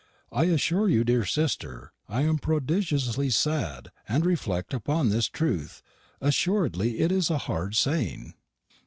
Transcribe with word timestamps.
I 0.31 0.45
ashure 0.45 0.89
you, 0.89 1.03
dear 1.03 1.25
sister, 1.25 1.91
I 2.09 2.23
am 2.23 2.39
prodidjusly 2.39 3.29
sadd 3.29 3.89
when 4.07 4.23
I 4.23 4.25
reffleckt 4.25 4.73
upon 4.73 5.09
this 5.09 5.27
truth 5.27 5.83
ashuredly 6.19 7.01
it 7.01 7.11
is 7.11 7.29
a 7.29 7.37
harde 7.37 7.75
saying." 7.75 8.33